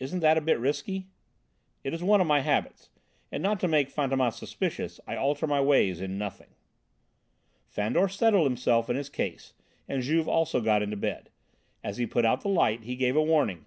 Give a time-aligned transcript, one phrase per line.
[0.00, 1.06] "Isn't that a bit risky?"
[1.84, 2.90] "It is one of my habits,
[3.30, 6.48] and not to make Fantômas suspicious I alter my ways in nothing."
[7.68, 9.54] Fandor settled himself in his case
[9.88, 11.30] and Juve also got into bed.
[11.84, 13.66] As he put out the light he gave a warning.